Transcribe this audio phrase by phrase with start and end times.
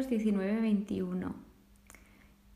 [0.00, 1.32] números 19-21.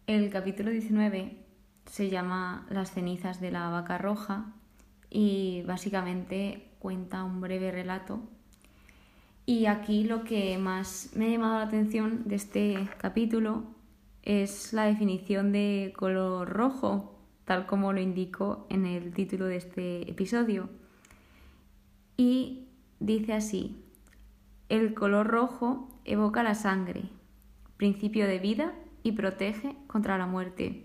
[0.07, 1.37] El capítulo 19
[1.85, 4.53] se llama Las cenizas de la vaca roja
[5.11, 8.21] y básicamente cuenta un breve relato.
[9.47, 13.65] Y aquí lo que más me ha llamado la atención de este capítulo
[14.23, 20.11] es la definición de color rojo, tal como lo indico en el título de este
[20.11, 20.71] episodio.
[22.17, 22.69] Y
[23.01, 23.85] dice así,
[24.71, 27.11] el color rojo evoca la sangre,
[27.77, 30.85] principio de vida y protege contra la muerte.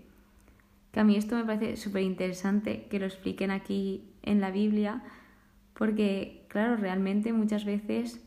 [0.92, 5.02] Que a mí esto me parece súper interesante que lo expliquen aquí en la Biblia,
[5.74, 8.20] porque claro, realmente muchas veces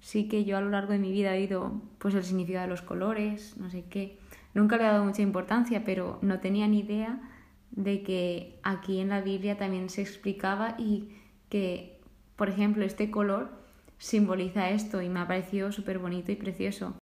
[0.00, 2.70] sí que yo a lo largo de mi vida he oído pues el significado de
[2.70, 4.18] los colores, no sé qué.
[4.54, 7.20] Nunca le he dado mucha importancia, pero no tenía ni idea
[7.70, 11.10] de que aquí en la Biblia también se explicaba y
[11.48, 12.00] que,
[12.36, 13.50] por ejemplo, este color
[13.98, 16.94] simboliza esto y me ha parecido súper bonito y precioso.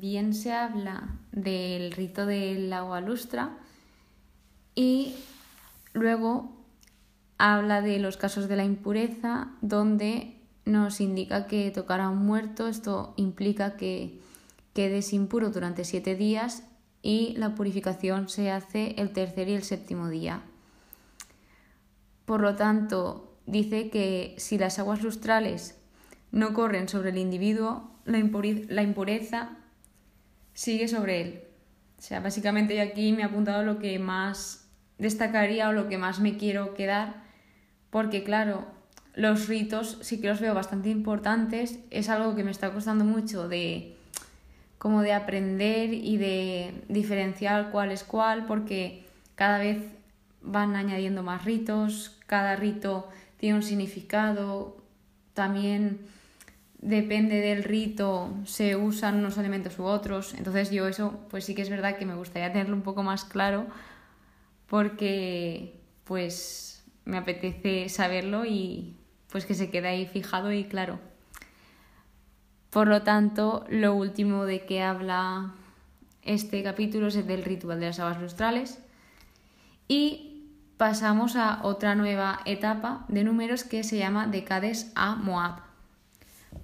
[0.00, 3.58] También se habla del rito del agua lustra
[4.74, 5.14] y
[5.92, 6.56] luego
[7.36, 12.66] habla de los casos de la impureza donde nos indica que tocar a un muerto,
[12.66, 14.18] esto implica que
[14.72, 16.62] quedes impuro durante siete días
[17.02, 20.40] y la purificación se hace el tercer y el séptimo día.
[22.24, 25.78] Por lo tanto, dice que si las aguas lustrales
[26.32, 29.58] no corren sobre el individuo, la, impureza
[30.54, 31.44] sigue sobre él.
[31.98, 35.98] O sea, básicamente yo aquí me he apuntado lo que más destacaría o lo que
[35.98, 37.22] más me quiero quedar,
[37.90, 38.66] porque claro,
[39.14, 43.48] los ritos sí que los veo bastante importantes, es algo que me está costando mucho
[43.48, 43.96] de
[44.78, 49.04] como de aprender y de diferenciar cuál es cuál, porque
[49.34, 49.82] cada vez
[50.40, 54.78] van añadiendo más ritos, cada rito tiene un significado,
[55.34, 56.00] también
[56.80, 60.34] depende del rito, se usan unos elementos u otros.
[60.34, 63.24] Entonces yo eso, pues sí que es verdad que me gustaría tenerlo un poco más
[63.24, 63.66] claro
[64.66, 68.94] porque pues me apetece saberlo y
[69.30, 70.98] pues que se quede ahí fijado y claro.
[72.70, 75.54] Por lo tanto, lo último de que habla
[76.22, 78.78] este capítulo es el del ritual de las aguas lustrales
[79.88, 80.46] y
[80.76, 85.69] pasamos a otra nueva etapa de números que se llama de Cades a Moab.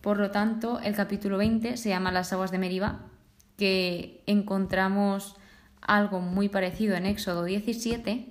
[0.01, 3.01] Por lo tanto, el capítulo 20 se llama Las aguas de Meriba,
[3.57, 5.37] que encontramos
[5.81, 8.27] algo muy parecido en Éxodo 17.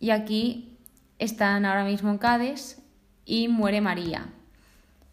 [0.00, 0.76] Y aquí
[1.18, 2.82] están ahora mismo en Cades
[3.24, 4.26] y muere María.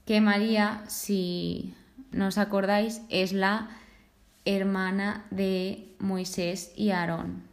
[0.05, 1.73] Que María, si
[2.11, 3.69] no os acordáis, es la
[4.45, 7.43] hermana de Moisés y Aarón.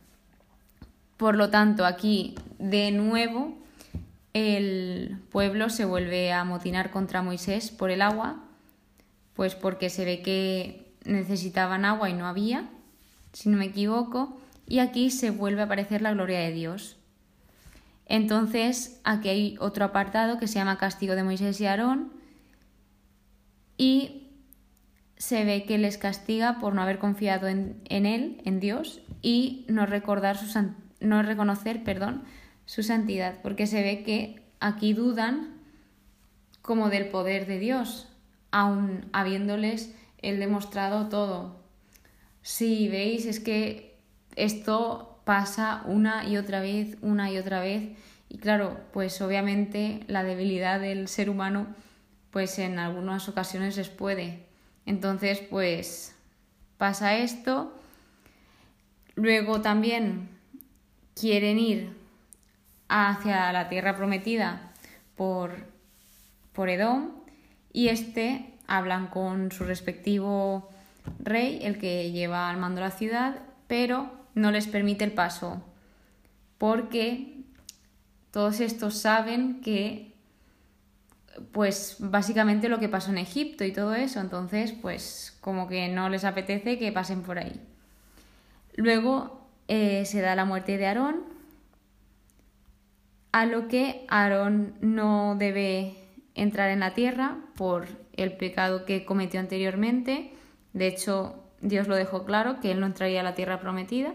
[1.17, 3.60] Por lo tanto, aquí de nuevo
[4.33, 8.45] el pueblo se vuelve a amotinar contra Moisés por el agua,
[9.35, 12.69] pues porque se ve que necesitaban agua y no había,
[13.33, 16.97] si no me equivoco, y aquí se vuelve a aparecer la gloria de Dios.
[18.07, 22.13] Entonces, aquí hay otro apartado que se llama Castigo de Moisés y Aarón,
[23.77, 24.29] y
[25.17, 29.87] se ve que les castiga por no haber confiado en, él, en Dios, y no
[29.87, 32.23] recordar su, no reconocer, perdón,
[32.71, 35.57] su santidad, porque se ve que aquí dudan
[36.63, 38.07] como del poder de Dios,
[38.53, 39.93] aun habiéndoles
[40.23, 41.57] él demostrado todo.
[42.43, 43.99] Si veis, es que
[44.37, 47.91] esto pasa una y otra vez, una y otra vez,
[48.29, 51.67] y claro, pues obviamente la debilidad del ser humano,
[52.31, 54.47] pues en algunas ocasiones les puede.
[54.87, 56.15] Entonces, pues
[56.79, 57.75] pasa esto.
[59.17, 60.29] Luego también
[61.17, 62.00] quieren ir
[62.91, 64.73] hacia la tierra prometida
[65.17, 65.53] por,
[66.53, 67.13] por Edom
[67.73, 70.69] y este hablan con su respectivo
[71.21, 73.37] rey, el que lleva al mando la ciudad,
[73.69, 75.63] pero no les permite el paso
[76.59, 77.37] porque
[78.33, 80.13] todos estos saben que
[81.53, 86.09] pues básicamente lo que pasó en Egipto y todo eso, entonces pues como que no
[86.09, 87.61] les apetece que pasen por ahí.
[88.75, 91.40] Luego eh, se da la muerte de Aarón,
[93.33, 95.97] a lo que Aarón no debe
[96.35, 100.33] entrar en la tierra por el pecado que cometió anteriormente.
[100.73, 104.15] De hecho, Dios lo dejó claro, que él no entraría a la tierra prometida.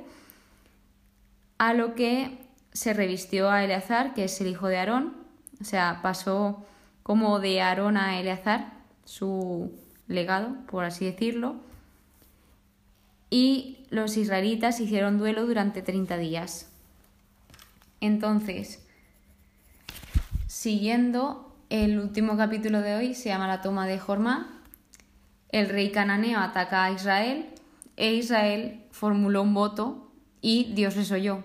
[1.57, 2.38] A lo que
[2.73, 5.15] se revistió a Eleazar, que es el hijo de Aarón.
[5.61, 6.65] O sea, pasó
[7.03, 8.73] como de Aarón a Eleazar,
[9.06, 9.71] su
[10.07, 11.56] legado, por así decirlo.
[13.29, 16.71] Y los israelitas hicieron duelo durante 30 días.
[18.01, 18.84] Entonces,
[20.65, 24.63] Siguiendo, el último capítulo de hoy se llama La toma de Jorma.
[25.50, 27.45] el rey cananeo ataca a Israel
[27.97, 30.09] e Israel formuló un voto
[30.41, 31.44] y Dios les oyó.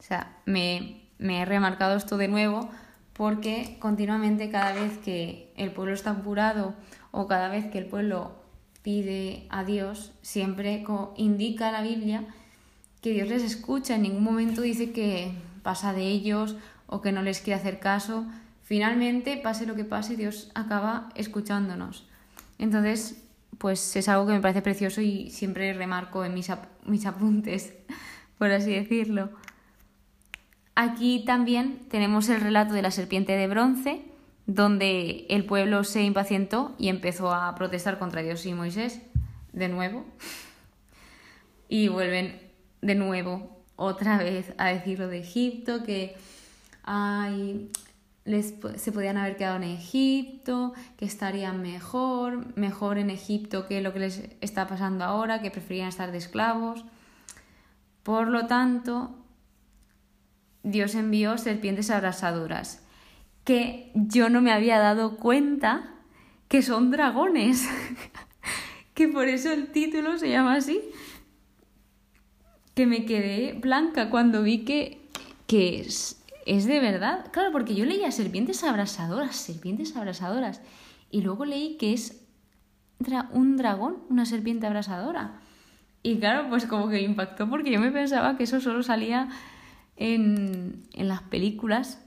[0.00, 2.68] O sea, me, me he remarcado esto de nuevo
[3.12, 6.74] porque continuamente cada vez que el pueblo está apurado
[7.12, 8.32] o cada vez que el pueblo
[8.82, 10.84] pide a Dios, siempre
[11.16, 12.24] indica la Biblia
[13.00, 16.56] que Dios les escucha, en ningún momento dice que pasa de ellos
[16.90, 18.26] o que no les quiere hacer caso.
[18.62, 22.06] Finalmente, pase lo que pase, Dios acaba escuchándonos.
[22.58, 23.24] Entonces,
[23.58, 26.50] pues es algo que me parece precioso y siempre remarco en mis,
[26.84, 27.74] mis apuntes,
[28.38, 29.30] por así decirlo.
[30.74, 34.02] Aquí también tenemos el relato de la serpiente de bronce,
[34.46, 39.00] donde el pueblo se impacientó y empezó a protestar contra Dios y Moisés
[39.52, 40.04] de nuevo.
[41.72, 42.40] Y vuelven
[42.82, 46.16] de nuevo otra vez a decir lo de Egipto, que
[46.92, 47.70] ay,
[48.24, 53.92] les, se podían haber quedado en Egipto, que estarían mejor, mejor en Egipto que lo
[53.92, 56.84] que les está pasando ahora, que preferían estar de esclavos.
[58.02, 59.14] Por lo tanto,
[60.64, 62.84] Dios envió serpientes abrasadoras,
[63.44, 65.94] que yo no me había dado cuenta
[66.48, 67.68] que son dragones,
[68.94, 70.80] que por eso el título se llama así,
[72.74, 75.08] que me quedé blanca cuando vi que,
[75.46, 75.86] que
[76.50, 77.30] es de verdad.
[77.32, 80.60] Claro, porque yo leía serpientes abrasadoras, serpientes abrasadoras,
[81.08, 82.26] y luego leí que es
[83.32, 85.40] un dragón, una serpiente abrasadora.
[86.02, 89.28] Y claro, pues como que impactó porque yo me pensaba que eso solo salía
[89.96, 92.02] en, en las películas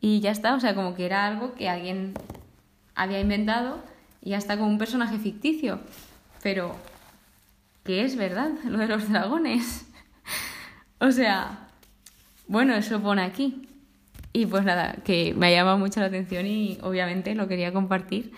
[0.00, 2.14] y ya está, o sea, como que era algo que alguien
[2.94, 3.82] había inventado
[4.22, 5.80] y ya está como un personaje ficticio.
[6.42, 6.74] Pero
[7.84, 9.86] que es verdad, lo de los dragones.
[11.00, 11.68] o sea,
[12.52, 13.66] bueno, eso pone aquí.
[14.34, 18.34] Y pues nada, que me ha llamado mucho la atención y obviamente lo quería compartir.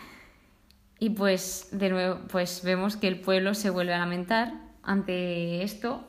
[1.00, 6.06] Y pues de nuevo, pues vemos que el pueblo se vuelve a lamentar ante esto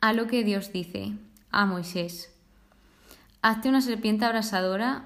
[0.00, 1.12] a lo que Dios dice
[1.50, 2.34] a Moisés.
[3.42, 5.04] Hazte una serpiente abrasadora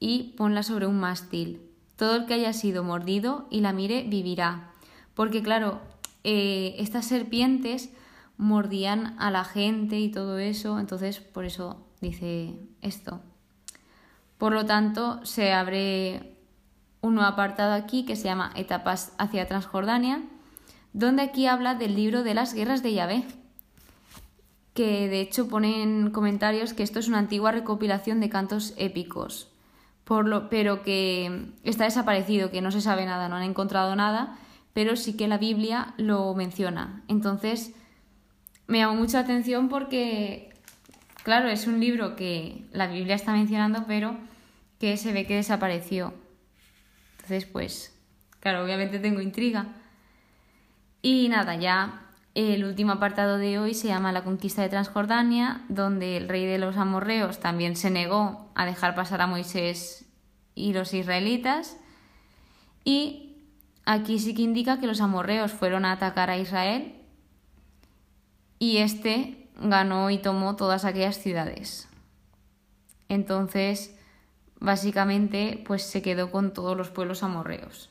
[0.00, 1.62] y ponla sobre un mástil.
[1.94, 4.72] Todo el que haya sido mordido y la mire vivirá.
[5.14, 5.80] Porque claro,
[6.24, 7.90] eh, estas serpientes
[8.42, 13.20] mordían a la gente y todo eso, entonces por eso dice esto.
[14.36, 16.36] Por lo tanto, se abre
[17.00, 20.22] un nuevo apartado aquí que se llama Etapas hacia Transjordania,
[20.92, 23.24] donde aquí habla del libro de las guerras de Yahvé,
[24.74, 29.52] que de hecho pone en comentarios que esto es una antigua recopilación de cantos épicos,
[30.02, 34.36] por lo, pero que está desaparecido, que no se sabe nada, no han encontrado nada,
[34.72, 37.04] pero sí que la Biblia lo menciona.
[37.06, 37.72] Entonces,
[38.72, 40.50] me llamó mucha atención porque,
[41.24, 44.16] claro, es un libro que la Biblia está mencionando, pero
[44.80, 46.14] que se ve que desapareció.
[47.16, 47.94] Entonces, pues,
[48.40, 49.66] claro, obviamente tengo intriga.
[51.02, 52.00] Y nada, ya
[52.34, 56.56] el último apartado de hoy se llama La conquista de Transjordania, donde el rey de
[56.56, 60.06] los amorreos también se negó a dejar pasar a Moisés
[60.54, 61.76] y los israelitas.
[62.84, 63.36] Y
[63.84, 67.01] aquí sí que indica que los amorreos fueron a atacar a Israel
[68.62, 71.88] y este ganó y tomó todas aquellas ciudades.
[73.08, 73.98] Entonces,
[74.60, 77.90] básicamente, pues se quedó con todos los pueblos amorreos.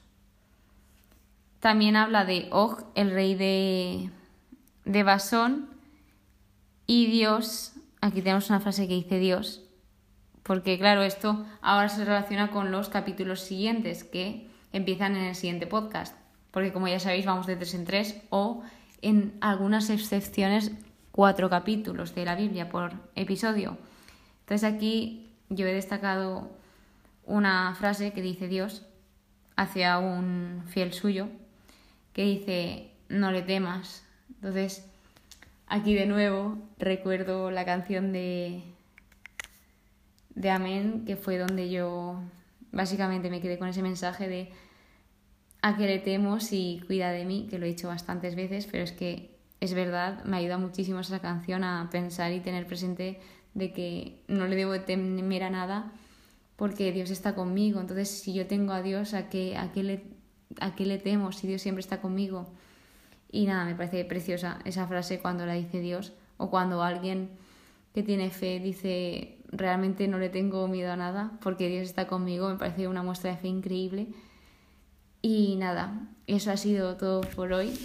[1.60, 4.12] También habla de Og, el rey de,
[4.86, 5.68] de Basón,
[6.88, 9.66] y Dios, aquí tenemos una frase que dice Dios,
[10.42, 15.68] porque claro, esto ahora se relaciona con los capítulos siguientes que empiezan en el siguiente
[15.68, 16.16] podcast,
[16.50, 18.64] porque como ya sabéis vamos de tres en tres o
[19.02, 20.72] en algunas excepciones
[21.12, 23.78] cuatro capítulos de la Biblia por episodio.
[24.42, 26.50] Entonces aquí yo he destacado
[27.26, 28.86] una frase que dice Dios
[29.56, 31.28] hacia un fiel suyo,
[32.14, 34.04] que dice, no le temas.
[34.30, 34.86] Entonces,
[35.68, 38.64] aquí de nuevo recuerdo la canción de,
[40.36, 42.22] de Amén, que fue donde yo
[42.72, 44.50] básicamente me quedé con ese mensaje de
[45.62, 48.84] a que le temos y cuida de mí, que lo he dicho bastantes veces, pero
[48.84, 53.20] es que es verdad, me ayuda muchísimo esa canción a pensar y tener presente
[53.54, 55.92] de que no le debo temer a nada
[56.56, 57.80] porque Dios está conmigo.
[57.80, 60.04] Entonces, si yo tengo a Dios, ¿a qué, a qué, le,
[60.60, 62.52] a qué le temo si Dios siempre está conmigo?
[63.32, 67.30] Y nada, me parece preciosa esa frase cuando la dice Dios o cuando alguien
[67.94, 72.50] que tiene fe dice realmente no le tengo miedo a nada porque Dios está conmigo,
[72.50, 74.08] me parece una muestra de fe increíble
[75.22, 77.78] y nada, eso ha sido todo por hoy.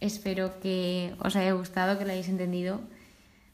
[0.00, 2.80] Espero que os haya gustado, que lo hayáis entendido.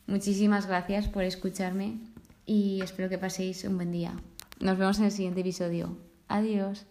[0.06, 1.98] Muchísimas gracias por escucharme
[2.46, 4.14] y espero que paséis un buen día.
[4.60, 5.96] Nos vemos en el siguiente episodio.
[6.28, 6.86] Adiós.